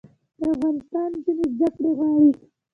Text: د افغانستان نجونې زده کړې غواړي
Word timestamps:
د 0.37 0.39
افغانستان 0.53 1.07
نجونې 1.15 1.47
زده 1.55 1.67
کړې 1.75 1.89
غواړي 1.97 2.31